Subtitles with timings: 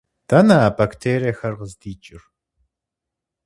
[0.27, 2.23] Дэнэ а бактериехэр къыздикӏыр?